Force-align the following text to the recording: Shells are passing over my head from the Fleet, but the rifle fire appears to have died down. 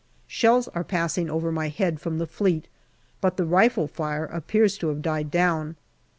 Shells 0.25 0.67
are 0.69 0.83
passing 0.83 1.29
over 1.29 1.51
my 1.51 1.67
head 1.69 1.99
from 2.01 2.17
the 2.17 2.25
Fleet, 2.25 2.67
but 3.21 3.37
the 3.37 3.45
rifle 3.45 3.87
fire 3.87 4.25
appears 4.25 4.75
to 4.79 4.87
have 4.87 5.03
died 5.03 5.29
down. 5.29 5.75